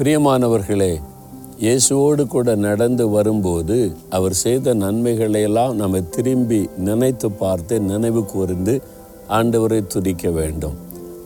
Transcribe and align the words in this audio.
பிரியமானவர்களே 0.00 1.00
இயேசுவோடு 1.60 2.26
கூட 2.26 2.54
நடந்து 2.54 3.08
வரும்போது 3.08 3.92
அவர் 4.10 4.32
செய்த 4.32 4.74
நன்மைகளையெல்லாம் 4.74 5.74
நம்ம 5.74 6.00
திரும்பி 6.00 6.68
நினைத்து 6.76 7.30
பார்த்து 7.30 7.80
நினைவு 7.80 8.24
கூர்ந்து 8.24 8.82
ஆண்டவரை 9.28 9.86
துதிக்க 9.86 10.30
வேண்டும். 10.30 10.72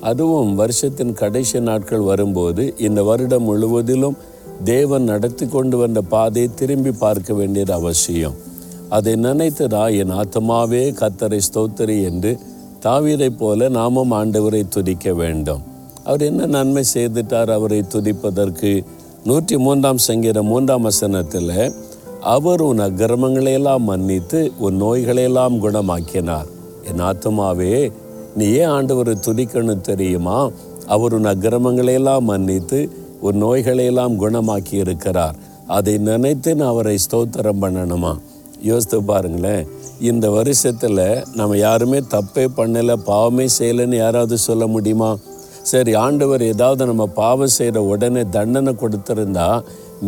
அதுவும் 0.01 0.55
வருஷத்தின் 0.55 1.13
கடைசி 1.13 1.61
நாட்கள் 1.61 2.01
வரும்போது 2.01 2.75
இந்த 2.79 3.03
வருடம் 3.03 3.43
முழுவதிலும் 3.43 4.17
தேவன் 4.65 5.05
நடத்தி 5.05 5.47
கொண்டு 5.47 5.77
வந்த 5.77 6.01
பாதையை 6.01 6.51
திரும்பி 6.55 6.91
பார்க்க 6.91 7.35
வேண்டியது 7.35 7.73
அவசியம். 7.73 8.35
அதை 8.89 9.15
நினைத்ததா? 9.15 9.99
என் 9.99 10.13
ஆத்மாவே 10.13 10.95
கத்தரை 11.03 11.41
ஸ்தோத்திரி 11.53 12.03
என்று 12.03 12.39
தாவீரை 12.83 13.37
போல 13.39 13.69
நாமும் 13.69 14.13
ஆண்டவரை 14.13 14.69
துதிக்க 14.69 15.13
வேண்டும். 15.13 15.73
அவர் 16.05 16.23
என்ன 16.23 16.47
நன்மை 16.47 16.83
செய்துட்டார் 16.95 17.51
அவரை 17.51 17.81
துதிப்பதற்கு? 17.95 18.73
நூற்றி 19.25 19.57
மூன்றாம் 19.59 19.99
சங்கீதம் 19.99 20.47
மூன்றாம் 20.47 20.83
வசனத்தில் 20.83 21.53
அவர் 22.21 22.63
உன் 22.63 22.79
அக்கிரமங்களையெல்லாம் 22.79 23.85
மன்னித்து 23.91 24.41
உன் 24.59 24.77
நோய்களையெல்லாம் 24.83 25.57
குணமாக்கினார். 25.65 26.49
என் 26.89 27.03
ஆத்மாவே 27.11 27.75
நீ 28.37 28.47
ஏன் 28.53 28.69
ஆண்டவரை 28.69 29.15
துதிக்கணும் 29.27 29.87
தெரியுமா? 29.91 30.39
அவர் 30.87 31.15
உன் 31.15 31.25
அக்கிரமங்களையெல்லாம் 31.25 32.29
மன்னித்து 32.31 32.81
உன் 33.21 33.43
நோய்களையெல்லாம் 33.43 34.15
குணமாக்கி 34.23 34.75
இருக்கிறார் 34.75 35.37
அதை 35.67 35.99
நினைத்து 35.99 36.51
நான் 36.55 36.69
அவரை 36.69 36.97
ஸ்தோத்திரம் 37.05 37.63
பண்ணணுமா? 37.63 38.13
யோசித்து 38.63 38.99
பாருங்களேன். 39.03 39.67
இந்த 40.01 40.27
வருஷத்தில் 40.31 41.07
நம்ம 41.35 41.57
யாருமே 41.57 41.99
தப்பே 41.99 42.45
பண்ணலை 42.57 42.97
பாவமே 43.05 43.47
செய்யலைன்னு 43.59 43.97
யாராவது 43.97 44.39
சொல்ல 44.39 44.67
முடியுமா? 44.67 45.11
சரி 45.71 45.93
ஆண்டவர் 45.95 46.43
ஏதாவது 46.43 46.87
நம்ம 46.87 47.05
பாவம் 47.07 47.55
செய்கிற 47.57 47.83
உடனே 47.83 48.23
தண்டனை 48.37 48.73
கொடுத்துருந்தா 48.81 49.49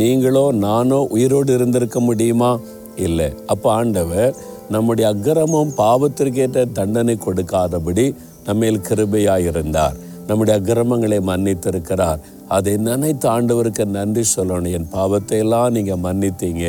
நீங்களோ 0.01 0.42
நானோ 0.65 0.98
உயிரோடு 1.15 1.52
இருந்திருக்க 1.55 2.01
முடியுமா? 2.01 2.51
இல்லை. 2.96 3.29
அப்போ 3.46 3.68
ஆண்டவர் 3.73 4.35
நம்முடைய 4.71 5.07
அக்கிரமம் 5.10 5.71
பாவத்திற்கேற்ற 5.76 6.65
தண்டனை 6.73 7.15
கொடுக்காதபடி 7.26 8.04
நம்மேல் 8.46 8.85
கிருபையாக 8.88 9.46
இருந்தார் 9.51 9.96
நம்முடைய 10.26 10.54
அக்கிரமங்களை 10.60 11.18
மன்னித்திருக்கிறார். 11.30 12.20
அதை 12.48 12.76
நினைத்து 12.88 13.26
ஆண்டவருக்கு 13.29 13.85
நன்றி 13.98 14.24
சொல்லணும். 14.37 14.74
என் 14.79 14.88
பாவத்தை 14.88 15.38
எல்லாம் 15.38 15.73
நீங்கள் 15.73 16.02
மன்னித்தீங்க. 16.07 16.65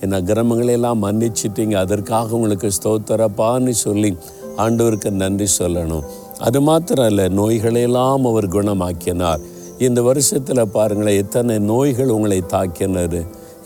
என் 0.00 0.16
அக்கிரமங்களையெல்லாம் 0.18 1.02
மன்னிச்சிட்டீங்க. 1.06 1.76
அதற்காக 1.84 2.36
உங்களுக்கு 2.38 2.70
ஸ்தோத்திரப்பான்னு 2.78 3.74
சொல்லி 3.86 4.10
ஆண்டவருக்கு 4.56 5.10
நன்றி 5.24 5.48
சொல்லணும். 5.58 6.06
அது 6.46 6.58
மாத்திரம் 6.68 7.08
இல்லை 7.10 7.24
நோய்களையெல்லாம் 7.38 8.26
அவர் 8.30 8.46
குணமாக்கினார். 8.54 9.42
இந்த 9.86 10.00
வருஷத்தில் 10.06 10.70
பாருங்களேன் 10.76 11.20
எத்தனை 11.22 11.54
நோய்கள் 11.70 12.14
உங்களை 12.14 12.38
தாக்கினது 12.54 13.20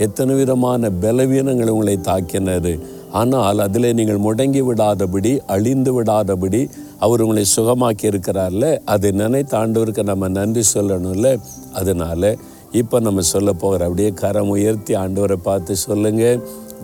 எத்தனை 0.04 0.32
விதமான 0.40 0.90
பலவீனங்கள் 1.02 1.72
உங்களை 1.74 1.94
தாக்கினது. 2.08 2.72
ஆனால் 3.20 3.58
அதில் 3.64 3.88
நீங்கள் 3.98 4.24
முடங்கி 4.26 4.62
விடாதபடி 4.68 5.32
அழிந்து 5.54 5.90
விடாதபடி 5.96 6.62
அவர் 7.04 7.22
உங்களை 7.24 7.44
சுகமாக்கி 7.56 8.06
இருக்கிறார்ல 8.10 8.66
அதை 8.94 9.10
நினைத்த 9.20 9.54
ஆண்டவருக்கு 9.60 10.04
நம்ம 10.10 10.28
நன்றி 10.38 10.64
சொல்லணும்ல. 10.74 11.30
அதனால் 11.80 12.30
இப்போ 12.80 12.96
நம்ம 13.06 13.22
சொல்ல 13.34 13.50
போகிற 13.62 13.86
அப்படியே 13.88 14.10
கரம் 14.22 14.52
உயர்த்தி 14.56 14.92
ஆண்டவரை 15.04 15.38
பார்த்து 15.48 15.74
சொல்லுங்கள் 15.86 16.42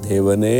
தேவனே 0.08 0.58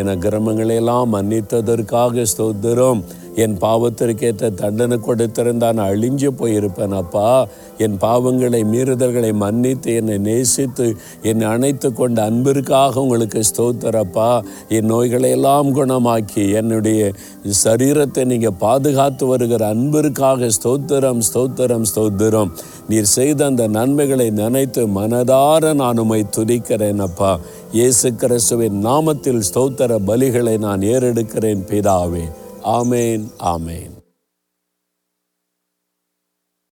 என 0.00 0.14
கிரமங்களையெல்லாம் 0.24 1.10
மன்னித்ததற்காக 1.14 2.24
ஸ்தோத்திரம். 2.32 3.00
என் 3.34 3.56
பாவத்திற்கேற்ற 3.60 4.50
தண்டனை 4.54 4.98
கொடுத்திருந்தான் 5.06 5.72
நான் 5.72 5.92
அழிஞ்சு 5.92 6.30
போயிருப்பேன் 6.40 6.92
அப்பா. 6.92 7.46
என் 7.78 7.96
பாவங்களை 8.00 8.62
மீறுதல்களை 8.72 9.32
மன்னித்து 9.32 9.94
என்னை 9.94 10.18
நேசித்து 10.18 10.96
என்னை 11.22 11.46
அணைத்து 11.46 11.92
கொண்ட 11.92 12.22
அன்பிற்காக 12.22 13.00
உங்களுக்கு 13.00 13.40
ஸ்தோத்திரப்பா 13.50 14.42
என் 14.68 14.84
நோய்களை 14.84 15.30
எல்லாம் 15.30 15.74
குணமாக்கி 15.74 16.52
என்னுடைய 16.52 17.12
சரீரத்தை 17.64 18.24
நீங்கள் 18.24 18.58
பாதுகாத்து 18.58 19.26
வருகிற 19.26 19.68
அன்பிற்காக 19.68 20.48
ஸ்தோத்திரம் 20.48 21.22
ஸ்தோத்திரம் 21.32 21.86
ஸ்தோத்திரம். 21.94 22.50
நீர் 22.88 23.04
செய்த 23.04 23.44
அந்த 23.44 23.68
நன்மைகளை 23.68 24.30
நினைத்து 24.30 24.86
மனதார 24.86 25.74
நான் 25.74 25.98
உமை 25.98 26.24
துதிக்கிறேன் 26.36 26.98
அப்பா. 26.98 27.38
இயேசு 27.72 28.14
கிறிஸ்துவின் 28.14 28.86
நாமத்தில் 28.86 29.42
ஸ்தோத்திர 29.54 29.98
பலிகளை 30.06 30.58
நான் 30.58 30.80
ஏறெடுக்கிறேன் 30.80 31.66
பிதாவே. 31.70 32.39
ആമേൻ 32.68 33.28
ആമേൻ 33.40 33.99